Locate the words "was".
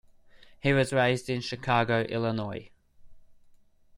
0.73-0.91